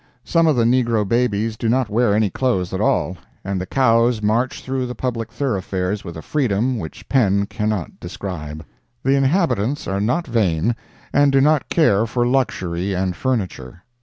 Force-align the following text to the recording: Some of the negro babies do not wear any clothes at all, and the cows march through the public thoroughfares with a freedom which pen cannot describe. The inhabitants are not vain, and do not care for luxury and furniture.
Some 0.23 0.47
of 0.47 0.55
the 0.55 0.63
negro 0.63 1.07
babies 1.07 1.55
do 1.55 1.69
not 1.69 1.87
wear 1.87 2.15
any 2.15 2.31
clothes 2.31 2.73
at 2.73 2.81
all, 2.81 3.17
and 3.45 3.61
the 3.61 3.67
cows 3.67 4.19
march 4.19 4.63
through 4.63 4.87
the 4.87 4.95
public 4.95 5.31
thoroughfares 5.31 6.03
with 6.03 6.17
a 6.17 6.23
freedom 6.23 6.79
which 6.79 7.07
pen 7.07 7.45
cannot 7.45 7.99
describe. 7.99 8.65
The 9.03 9.13
inhabitants 9.15 9.87
are 9.87 10.01
not 10.01 10.25
vain, 10.25 10.75
and 11.13 11.31
do 11.31 11.39
not 11.39 11.69
care 11.69 12.07
for 12.07 12.25
luxury 12.25 12.95
and 12.95 13.15
furniture. 13.15 13.83